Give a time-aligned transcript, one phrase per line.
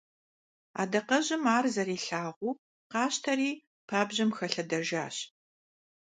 [0.81, 2.59] Адакъэжьым ар зэрилъагъуу
[2.91, 3.51] къащтэри,
[3.87, 5.15] пабжьэм хэлъэдэжащ.